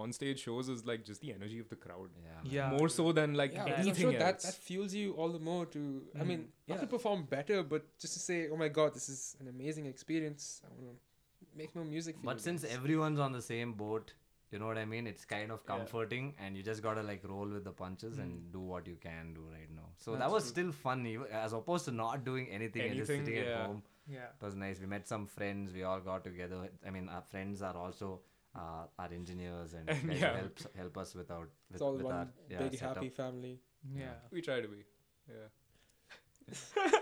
[0.00, 2.10] on stage shows is like just the energy of the crowd.
[2.24, 2.40] yeah.
[2.56, 2.70] Yeah.
[2.78, 4.44] More so than like Yeah, anything sure that else.
[4.48, 5.82] that fuels you all the more to.
[6.14, 9.08] I Mm, mean, not to perform better, but just to say, oh my god, this
[9.08, 10.60] is an amazing experience.
[10.66, 12.16] I want to make more music.
[12.20, 12.74] For But you since guys.
[12.80, 14.12] everyone's on the same boat,
[14.50, 15.06] you know what I mean?
[15.12, 15.76] It's kind of Yeah.
[15.76, 18.22] comforting, and you just gotta like roll with the punches Hmm.
[18.26, 19.88] and do what you can do right now.
[20.04, 20.52] So That's that was true.
[20.54, 23.48] still fun, even, as opposed to not doing anything, and just sitting yeah.
[23.56, 23.82] at home.
[24.18, 24.28] Yeah.
[24.38, 24.80] It was nice.
[24.84, 25.72] We met some friends.
[25.72, 26.58] We all got together.
[26.86, 28.08] I mean, our friends are also
[28.54, 30.36] uh, our engineers and guys Yeah.
[30.36, 32.96] help help us with our with, it's all with one our yeah, big setup.
[32.96, 33.60] happy family.
[33.96, 34.14] Yeah.
[34.30, 34.84] we try to be.
[35.28, 35.48] Yeah.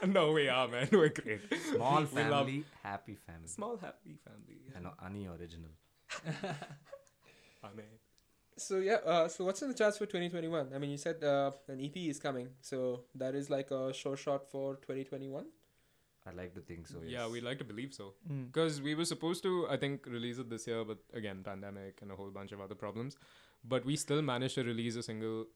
[0.06, 0.88] no, we are, man.
[0.92, 1.40] We're great.
[1.72, 3.48] Small We love- family, happy family.
[3.48, 4.60] Small happy family.
[4.74, 5.70] And Ani original.
[7.64, 7.84] Ane.
[8.56, 10.70] So yeah, uh, so what's in the charts for 2021?
[10.74, 14.16] I mean, you said uh, an EP is coming, so that is like a sure
[14.16, 15.46] shot for 2021.
[16.26, 16.98] I like to think so.
[17.04, 17.30] Yeah, yes.
[17.30, 18.14] we like to believe so.
[18.30, 18.46] Mm.
[18.46, 22.12] Because we were supposed to, I think, release it this year, but again, pandemic and
[22.12, 23.16] a whole bunch of other problems.
[23.64, 25.46] But we still managed to release a single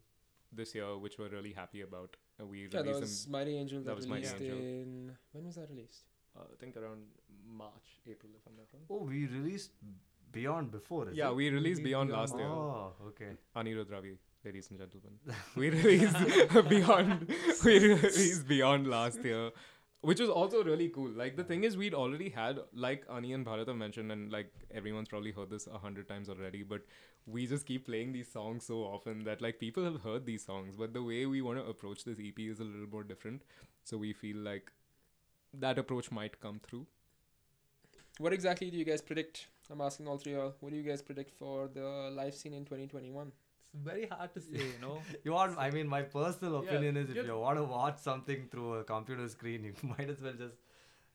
[0.52, 2.16] this year, which we're really happy about.
[2.40, 3.78] Uh, we Yeah, that was Mighty Angel.
[3.80, 4.58] That, that was Mighty released Angel.
[4.58, 6.02] in when was that released?
[6.34, 7.02] them, uh, I think around
[7.48, 8.82] March, April, if I'm not wrong.
[8.90, 9.70] Oh, we released
[10.32, 11.08] Beyond before.
[11.10, 11.36] Is Yeah, it?
[11.36, 12.46] we released Released Beyond Beyond last year.
[12.46, 13.30] Oh, okay.
[13.56, 15.12] Anirudh Ravi, ladies and gentlemen.
[15.56, 17.32] we released Beyond.
[17.64, 19.50] We released Beyond last year,
[20.06, 21.10] which was also really cool.
[21.10, 24.52] Like the thing is, we'd already had, like Ani and Bharat have mentioned, and like
[24.72, 26.82] everyone's probably heard this a hundred times already, but
[27.26, 30.76] we just keep playing these songs so often that like people have heard these songs,
[30.76, 33.42] but the way we want to approach this EP is a little more different.
[33.82, 34.70] So we feel like
[35.54, 36.86] that approach might come through.
[38.18, 39.48] What exactly do you guys predict?
[39.70, 40.54] I'm asking all three of you.
[40.60, 43.32] What do you guys predict for the live scene in 2021?
[43.84, 44.98] Very hard to say, you know.
[45.24, 45.58] You want?
[45.58, 48.84] I mean, my personal Yeah, opinion is if you're- want to watch something through a
[48.84, 50.56] computer screen, you might as well just,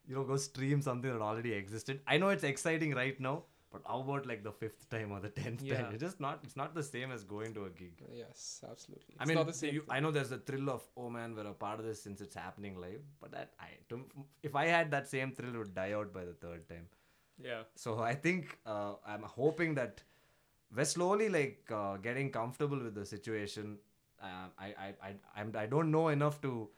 [0.08, 2.00] you know, go stream something that already existed.
[2.06, 5.30] I know it's exciting right now, but how about like the fifth time or the
[5.30, 5.82] tenth Yeah.
[5.82, 5.92] time?
[5.94, 6.40] It's just not.
[6.44, 8.02] It's not the same as going to a gig.
[8.12, 9.14] Yes, absolutely.
[9.18, 9.84] I It's mean, not the same you.
[9.88, 12.34] I know there's a thrill of oh man, we're a part of this since it's
[12.34, 13.00] happening live.
[13.20, 14.04] But that I, to,
[14.42, 16.88] if I had that same thrill, it would die out by the third time.
[17.42, 17.62] Yeah.
[17.74, 20.02] So I think uh, I'm hoping that
[20.74, 23.78] we're slowly like uh, getting comfortable with the situation.
[24.22, 24.26] Uh,
[24.58, 26.68] I, I, I, I'm, I don't know enough to.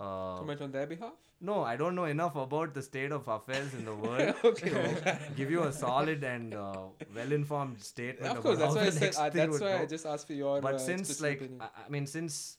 [0.00, 1.12] Uh, Comment on their behalf.
[1.40, 4.70] no, I don't know enough about the state of affairs in the world Okay.
[4.70, 6.72] to give you a solid and uh,
[7.14, 8.36] well-informed statement.
[8.38, 9.14] of course, about that's how why I said.
[9.16, 10.60] Uh, that's would why I just asked for your.
[10.60, 11.42] But uh, since like.
[11.60, 12.56] I, I mean since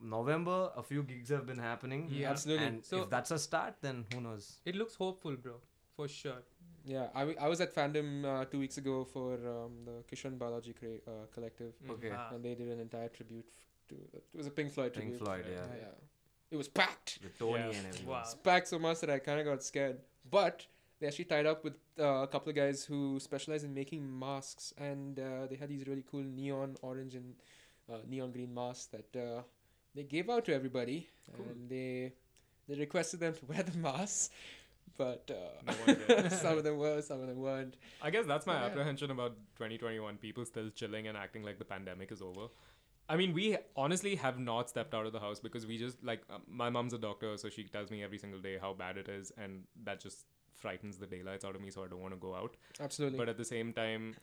[0.00, 2.08] November, a few gigs have been happening.
[2.10, 2.30] Yeah.
[2.30, 2.66] absolutely.
[2.66, 4.56] And So- if that's a start, then who knows?
[4.64, 5.54] It looks hopeful, bro,
[5.96, 6.42] for sure.
[6.86, 10.38] Yeah, I, w- I was at Fandom uh, two weeks ago for um, the Kishan
[10.38, 12.12] Balaji cre- uh, collective, Okay.
[12.16, 12.28] Ah.
[12.32, 13.94] and they did an entire tribute f- to.
[14.16, 15.24] It was a Pink Floyd Pink tribute.
[15.24, 15.56] Floyd, Yeah.
[15.56, 15.76] yeah.
[15.80, 16.52] Yeah.
[16.52, 17.18] It was packed.
[17.24, 17.70] With Tony Yeah.
[17.78, 18.14] and everyone.
[18.18, 18.22] Wow.
[18.22, 19.98] It's packed so much that I kind of got scared.
[20.30, 20.64] But
[21.00, 24.72] they actually tied up with uh, a couple of guys who specialize in making masks,
[24.78, 27.34] and uh, they had these really cool neon orange and
[27.92, 29.42] uh, neon green masks that uh,
[29.94, 31.46] they gave out to everybody, Cool.
[31.50, 32.12] and they
[32.68, 34.30] they requested them to wear the masks,
[34.96, 36.32] but uh, did.
[36.44, 37.76] some of them were, some of them weren't.
[38.02, 38.66] I guess that's my Yeah.
[38.66, 40.16] apprehension about 2021.
[40.18, 42.48] People still chilling and acting like the pandemic is over.
[43.08, 46.22] I mean, we honestly have not stepped out of the house because we just like
[46.28, 49.08] um, my mom's a doctor, so she tells me every single day how bad it
[49.08, 51.70] is, and that just frightens the daylights out of me.
[51.70, 52.56] So I don't want to go out.
[52.80, 53.18] Absolutely.
[53.18, 54.16] But at the same time,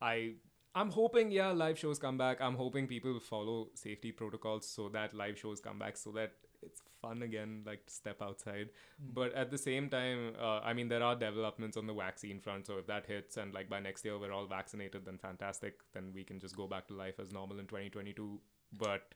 [0.00, 0.32] I
[0.74, 2.40] I'm hoping yeah live shows come back.
[2.40, 6.80] I'm hoping people follow safety protocols so that live shows come back so that it's
[7.02, 8.70] fun again, like to step outside.
[9.12, 12.66] But at the same time, uh, I mean there are developments on the vaccine front.
[12.66, 15.80] So if that hits and like by next year we're all vaccinated, then fantastic.
[15.92, 18.40] Then we can just go back to life as normal in 2022.
[18.78, 19.14] But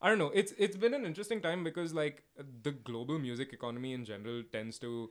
[0.00, 0.30] I don't know.
[0.34, 2.24] It's it's been an interesting time because like
[2.62, 5.10] the global music economy in general tends to,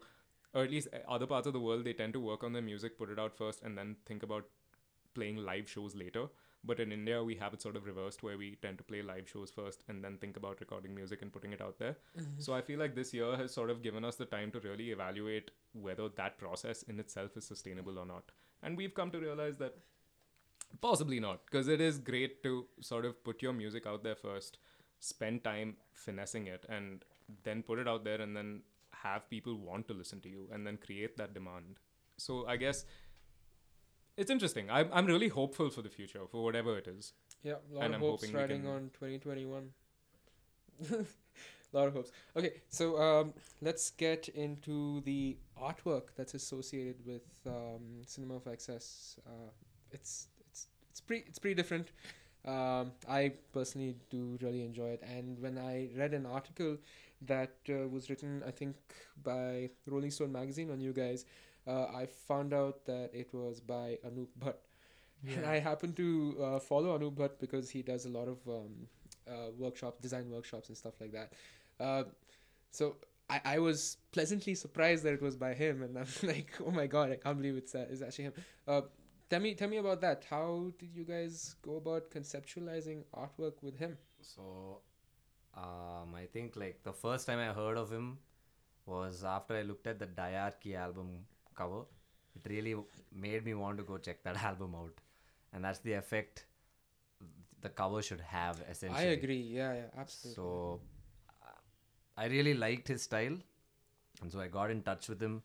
[0.53, 2.97] or at least other parts of the world, they tend to work on their music,
[2.97, 4.45] put it out first, and then think about
[5.13, 6.27] playing live shows later.
[6.63, 9.27] But in India, we have it sort of reversed, where we tend to play live
[9.27, 11.97] shows first and then think about recording music and putting it out there.
[12.19, 12.39] Mm-hmm.
[12.39, 14.91] So I feel like this year has sort of given us the time to really
[14.91, 18.31] evaluate whether that process in itself is sustainable or not.
[18.61, 19.75] And we've come to realize that
[20.81, 24.59] possibly not, because it is great to sort of put your music out there first,
[24.99, 27.03] spend time finessing it, and
[27.43, 30.67] then put it out there and then have people want to listen to you and
[30.67, 31.79] then create that demand.
[32.17, 32.85] So I guess
[34.17, 34.69] it's interesting.
[34.69, 37.13] I'm, I'm really hopeful for the future, for whatever it is.
[37.43, 39.69] Yeah, a lot And of I'm hopes riding can- on 2021.
[40.91, 40.95] a
[41.77, 42.11] lot of hopes.
[42.35, 49.17] Okay, so um, let's get into the artwork that's associated with um, Cinema of Excess.
[49.25, 49.49] Uh,
[49.91, 51.91] it's it's it's pretty it's pretty different.
[52.43, 56.77] Um, I personally do really enjoy it, and when I read an article
[57.27, 58.75] that uh, was written, I think
[59.23, 61.25] by Rolling Stone magazine on you guys,
[61.67, 64.55] uh, I found out that it was by Anoop Bhatt.
[65.35, 68.87] And I happen to uh, follow Anoop Bhatt because he does a lot of um,
[69.27, 71.33] uh, workshops, design workshops, and stuff like that.
[71.79, 72.03] Uh,
[72.71, 72.95] so
[73.29, 76.87] I, I was pleasantly surprised that it was by him, and I'm like, oh my
[76.87, 78.33] god, I can't believe it's uh, it's actually him.
[78.67, 78.81] Uh,
[79.29, 80.25] tell me, tell me about that.
[80.29, 83.97] How did you guys go about conceptualizing artwork with him?
[84.21, 84.79] So,
[85.55, 88.17] um, I think like the first time I heard of him
[88.85, 91.81] was after I looked at the Diarchy album cover.
[92.35, 92.75] It really
[93.13, 94.93] made me want to go check that album out,
[95.53, 96.45] and that's the effect
[97.61, 99.07] the cover should have essentially.
[99.07, 99.41] I agree.
[99.41, 100.35] Yeah, yeah, absolutely.
[100.35, 100.79] So,
[101.43, 101.59] uh,
[102.17, 103.37] I really liked his style,
[104.21, 105.43] and so I got in touch with him.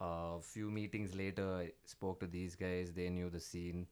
[0.00, 2.92] A few meetings later, I spoke to these guys.
[2.92, 3.86] They knew the scene,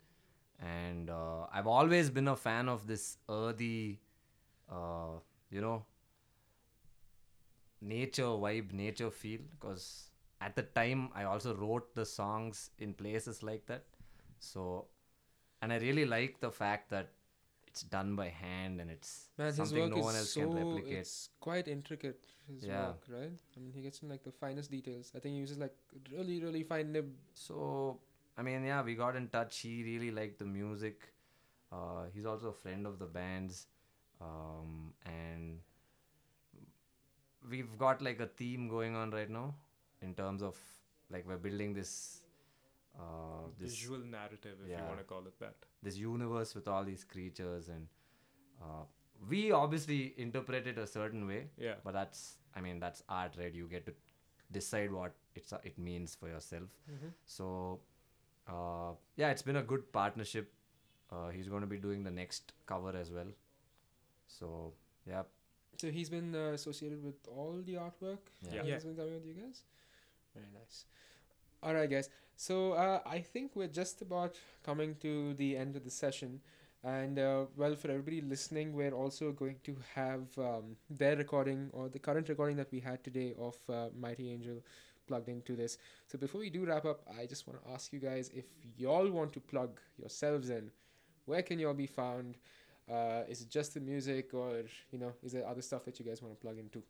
[0.61, 4.00] and uh, I've always been a fan of this earthy,
[4.70, 5.18] uh,
[5.50, 5.84] you know,
[7.80, 9.40] nature vibe, nature feel.
[9.58, 10.07] Because
[10.40, 13.85] at the time, I also wrote the songs in places like that.
[14.38, 14.87] So,
[15.62, 17.11] and I really like the fact that
[17.66, 20.98] it's done by hand and it's Man, something work no one else so can replicate.
[20.98, 22.24] it's quite intricate.
[22.48, 22.87] His Yeah.
[22.87, 23.38] work, right?
[23.57, 25.12] I mean, he gets in like the finest details.
[25.14, 25.74] I think he uses like
[26.12, 27.11] really, really fine nib.
[27.35, 27.98] So,
[28.37, 29.59] I mean, yeah, we got in touch.
[29.59, 31.12] He really liked the music.
[31.72, 33.66] Uh, he's also a friend of the band's.
[34.20, 35.61] Um, and
[37.51, 39.55] we've got like a theme going on right now
[40.02, 40.56] in terms of
[41.11, 42.22] like we're building this
[42.98, 45.54] uh, this Visual narrative, if you want to call it that.
[45.82, 47.87] this universe with all these creatures and
[48.62, 48.82] uh,
[49.28, 51.74] we obviously interpret it a certain way Yeah.
[51.84, 53.92] but that's i mean that's art right you get to
[54.56, 57.08] decide what it's uh, it means for yourself Mm-hmm.
[57.26, 57.80] so
[58.48, 60.52] uh, yeah it's been a good partnership
[61.12, 63.32] uh, he's going to be doing the next cover as well
[64.38, 64.72] so
[65.06, 65.22] yeah
[65.80, 68.22] So he's been uh, associated with all the artwork.
[68.44, 68.54] Yeah.
[68.54, 68.74] that Yeah.
[68.76, 69.58] has been coming with you guys.
[70.34, 70.84] Very nice.
[71.62, 72.10] All right, guys.
[72.36, 76.40] So uh, I think we're just about coming to the end of the session,
[76.84, 81.88] and uh, well, for everybody listening, we're also going to have um, their recording or
[81.88, 84.62] the current recording that we had today of uh, Mighty Angel
[85.06, 85.78] plugged into this.
[86.06, 88.44] So before we do wrap up, I just want to ask you guys if
[88.76, 90.70] y'all want to plug yourselves in,
[91.26, 92.36] where can y'all be found?
[92.90, 94.62] Uh, is it just the music, or
[94.92, 96.82] you know, is there other stuff that you guys want to plug into?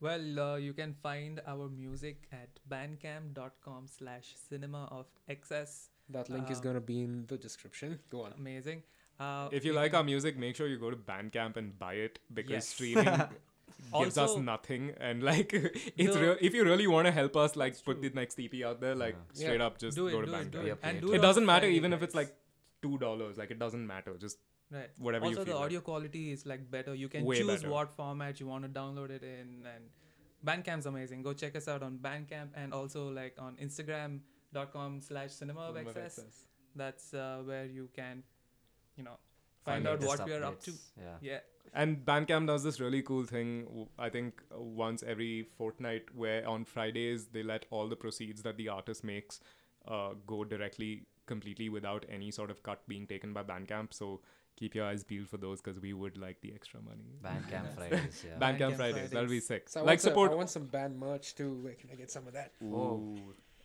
[0.00, 5.88] Well, uh, you can find our music at bandcamp.com slash cinema of excess.
[6.10, 7.98] That link is Um, gonna be in the description.
[8.10, 8.32] Go on.
[8.34, 8.82] Amazing.
[9.18, 11.94] Uh, If you like can- our music, make sure you go to Bandcamp and buy
[11.94, 12.68] it because Yes.
[12.68, 13.06] streaming
[13.98, 14.90] gives us nothing.
[15.00, 15.52] And like,
[15.96, 16.36] it's The- real.
[16.40, 18.08] If you really want to help us, like, put true.
[18.10, 19.32] the next EP out there, like, Yeah.
[19.44, 19.66] straight Yeah.
[19.66, 20.66] up, just do it, go to do it, do Bandcamp.
[20.66, 22.36] Yeah, it, and do It it doesn't matter Friday even if it's like
[22.82, 23.38] two dollars.
[23.38, 24.16] Like, it doesn't matter.
[24.18, 24.38] Just
[24.70, 24.90] right.
[24.98, 25.64] whatever you also, the feel like.
[25.66, 26.94] audio quality is like better.
[26.94, 27.70] You can Way choose better.
[27.70, 29.84] what format you want to download it in, and
[30.44, 31.22] Bandcamp's amazing.
[31.22, 35.90] Go check us out on Bandcamp and also like on Instagram.com slash cinema of Cinema
[35.90, 36.18] of excess.
[36.18, 36.44] Excess.
[36.74, 38.22] That's uh, where you can,
[38.96, 39.18] you know,
[39.64, 40.72] Find find, out Latest what we are up to.
[41.00, 41.38] yeah Yeah.
[41.74, 43.88] And Bandcamp does this really cool thing.
[43.98, 48.56] i think uh, once every fortnight, where on Fridays they let all the proceeds that
[48.56, 49.40] the artist makes
[49.88, 53.92] uh, go directly, completely without any sort of cut being taken by Bandcamp.
[53.92, 54.20] So
[54.56, 57.04] keep your eyes peeled for those because we would like the extra money.
[57.22, 59.68] bandcamp fridays yeah Bandcamp Bandcamp Fridays, that'll be sick.
[59.68, 60.32] So I like want some, support.
[60.32, 61.54] I want some band merch too.
[61.62, 62.52] Where can I get some of that?
[62.64, 63.16] Oh.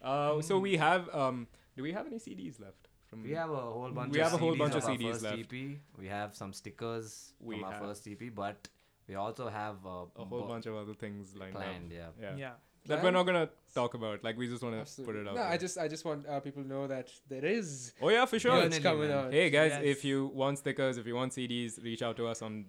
[0.01, 1.13] Uh, so we have.
[1.13, 2.87] Um, do we have any CDs left?
[3.07, 4.13] From We have a whole bunch.
[4.13, 5.37] We of have a whole CDs bunch of our CDs first left.
[5.39, 5.53] EP.
[5.97, 8.67] We have some stickers We from our first EP, but
[9.07, 11.91] we also have uh, a whole bu- bunch of other things lined planned.
[11.93, 12.15] up.
[12.19, 12.29] Yeah.
[12.31, 12.35] Yeah.
[12.37, 12.51] Yeah.
[12.87, 14.23] That we're not gonna talk about.
[14.23, 15.35] Like we just want to put it out.
[15.35, 15.43] No, there.
[15.51, 18.39] I just I just want uh, people to know that there is Oh yeah, for
[18.39, 18.53] sure.
[18.53, 19.25] merch Definitely, coming man.
[19.27, 19.33] out.
[19.33, 19.81] Hey guys, Yes.
[19.83, 22.65] if you want stickers, if you want CDs, reach out to us on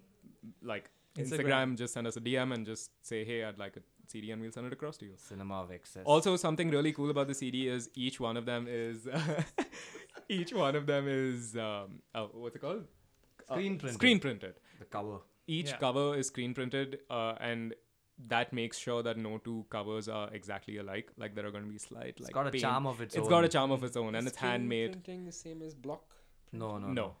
[0.61, 1.27] like Instagram.
[1.73, 1.77] Instagram.
[1.77, 4.51] Just send us a DM and just say, hey, I'd like a CD, and we'll
[4.51, 5.13] send it across to you.
[5.17, 6.03] Cinema of Excess.
[6.05, 9.07] Also, something really cool about the CD is each one of them is
[10.29, 12.85] each one of them is um, oh, what's it called?
[13.49, 13.93] Uh, Screen printed.
[13.95, 14.53] Screen printed.
[14.79, 15.17] the cover.
[15.47, 15.77] Each Yeah.
[15.77, 17.73] cover is screen printed, uh, and
[18.27, 21.09] that makes sure that no two covers are exactly alike.
[21.17, 22.61] Like there are going to be slight It's like got a paint.
[22.63, 23.23] charm of its It's own.
[23.23, 24.91] It's got a charm of its own, and Is it's handmade.
[24.91, 26.15] Printing the same as block.
[26.51, 26.93] No, no, No.
[26.93, 27.15] no.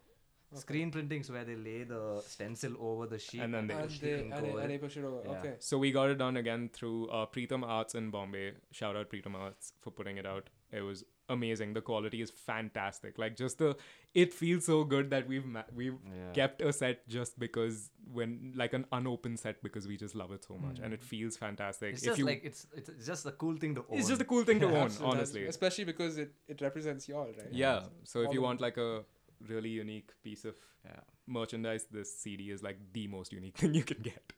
[0.59, 3.99] Screen printing's where they lay the stencil over the sheet And then they- And push
[3.99, 4.81] they, the and, they, over and they it.
[4.81, 5.21] push it over.
[5.25, 5.31] Yeah.
[5.39, 5.53] Okay.
[5.59, 8.53] So we got it done again through uh, Preetham Arts in Bombay.
[8.71, 10.49] Shout out Preetham Arts for putting it out.
[10.71, 11.73] It was amazing.
[11.73, 13.17] The quality is fantastic.
[13.17, 13.75] Like just the,
[14.13, 16.31] it feels so good that we've ma- we've Yeah.
[16.33, 20.43] kept a set just because when like an unopened set because we just love it
[20.43, 21.93] so much and it feels fantastic.
[21.93, 23.97] It's if just you, like it's it's just a cool thing to own.
[23.99, 25.17] it's just a cool thing to own, Absolutely.
[25.17, 25.45] honestly.
[25.45, 27.47] Especially because it, it represents y'all, right?
[27.51, 27.83] Yeah.
[28.03, 29.03] So if you want like a
[29.47, 30.99] really unique piece of yeah.
[31.27, 34.33] merchandise, this CD is like the most unique thing you can get.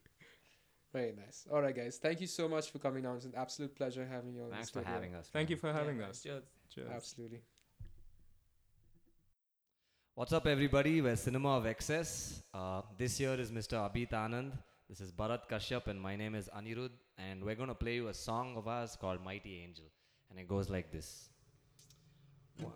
[0.93, 1.45] Very nice.
[1.51, 1.97] All right, guys.
[2.01, 3.17] Thank you so much for coming down.
[3.17, 4.93] It's an absolute pleasure having you on Thanks for studio.
[4.93, 5.27] having us.
[5.31, 6.21] Thank you for having Yeah, us.
[6.21, 6.43] Cheers.
[6.73, 6.87] Cheers.
[6.95, 7.41] Absolutely.
[10.13, 11.01] What's up, everybody?
[11.01, 12.41] We're Cinema of Excess.
[12.53, 13.73] Uh, this year is Mr.
[13.73, 14.53] Abhit Anand.
[14.87, 16.91] This is Bharat Kashyap, and my name is Anirudh.
[17.17, 19.85] And we're going to play you a song of ours called Mighty Angel.
[20.29, 21.29] And it goes like this
[22.61, 22.71] One,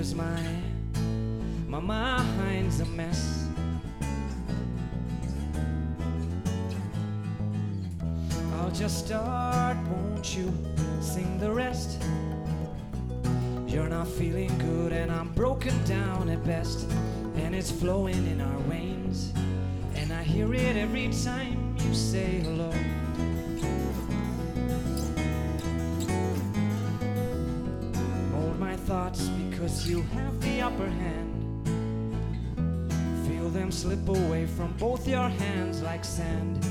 [0.00, 0.42] cause my,
[1.68, 3.46] my mind's a mess.
[8.54, 10.50] I'll just start, won't you
[11.02, 12.02] sing the rest?
[13.66, 16.90] You're not feeling good, and I'm broken down at best,
[17.36, 19.34] and it's flowing in our veins.
[19.96, 22.72] And I hear it every time you say hello.
[29.90, 31.66] You have the upper hand.
[33.26, 36.64] Feel them slip away from both your hands like sand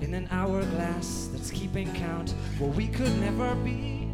[0.00, 4.08] in an hourglass that's keeping count where we could never be.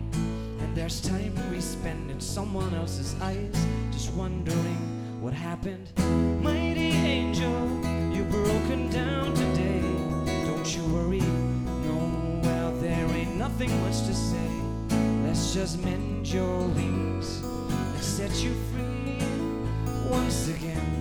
[0.59, 3.55] And there's time we spend in someone else's eyes,
[3.93, 5.87] just wondering what happened.
[6.43, 7.69] Mighty angel,
[8.13, 9.81] you broken down today.
[10.47, 11.21] Don't you worry,
[11.87, 14.51] no, well, there ain't nothing much to say.
[15.25, 17.45] Let's just mend your wings
[18.03, 19.19] set you free
[20.09, 21.00] once again.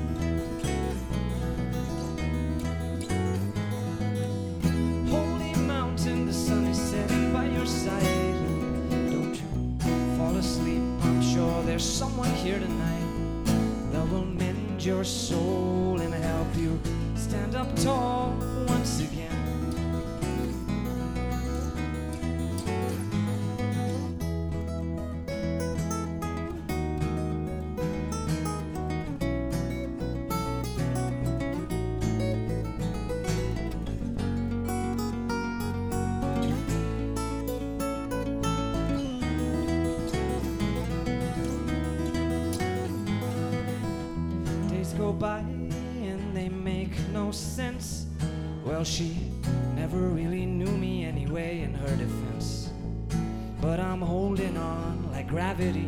[55.29, 55.87] Gravity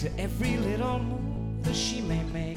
[0.00, 2.56] to every little move that she may make.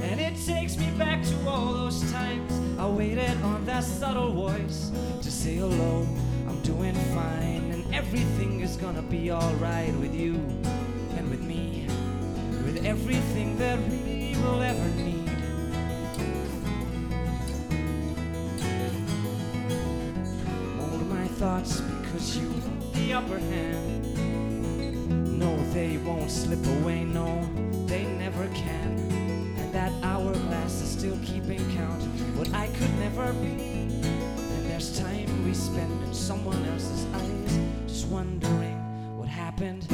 [0.00, 4.92] And it takes me back to all those times I waited on that subtle voice
[5.20, 6.06] to say hello.
[6.48, 10.34] I'm doing fine, and everything is gonna be alright with you
[11.16, 11.88] and with me,
[12.64, 15.09] with everything that we will ever need.
[21.40, 22.52] Thoughts because you
[22.92, 25.38] the upper hand.
[25.38, 27.48] No, they won't slip away, no,
[27.86, 28.98] they never can.
[29.56, 32.02] And that hourglass is still keeping count,
[32.36, 33.48] what I could never be.
[33.48, 39.86] And there's time we spend in someone else's eyes, just wondering what happened.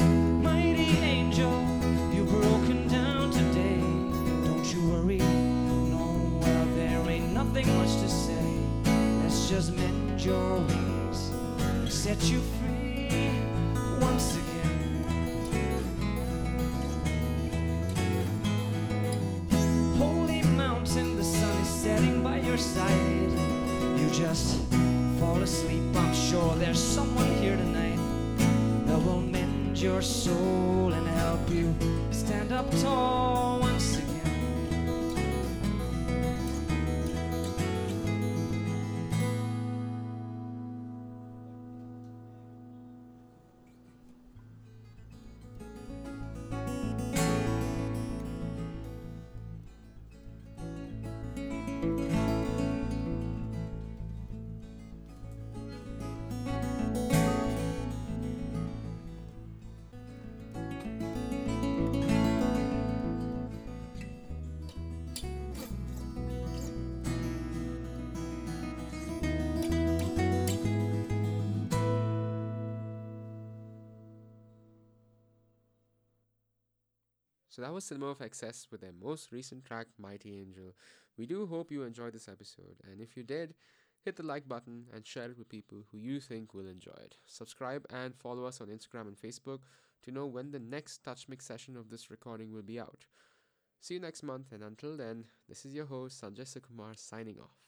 [25.47, 25.85] Asleep.
[25.95, 28.01] I'm sure there's someone here tonight
[28.87, 31.73] that will mend your soul and help you
[32.11, 34.06] stand up tall once again.
[77.57, 80.75] So that was Cinema of Excess with their most recent track, Mighty Angel.
[81.17, 83.55] We do hope you enjoyed this episode, and if you did,
[84.05, 87.17] hit the like button and share it with people who you think will enjoy it.
[87.25, 89.61] Subscribe and follow us on Instagram and Facebook
[90.03, 93.07] to know when the next Touch Mix session of this recording will be out.
[93.81, 97.66] See you next month, and until then, this is your host Sanjay Sukumar signing off.